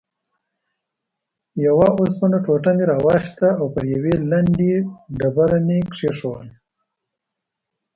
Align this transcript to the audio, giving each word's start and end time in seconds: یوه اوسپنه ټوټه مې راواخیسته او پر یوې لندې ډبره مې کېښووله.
یوه 1.65 1.87
اوسپنه 1.99 2.37
ټوټه 2.45 2.71
مې 2.77 2.83
راواخیسته 2.91 3.47
او 3.59 3.65
پر 3.73 3.83
یوې 3.95 4.13
لندې 4.31 4.71
ډبره 5.19 5.59
مې 5.67 5.79
کېښووله. 5.93 6.53